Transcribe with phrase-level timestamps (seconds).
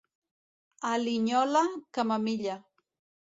[0.91, 1.63] A Linyola,
[1.97, 2.57] camamilla.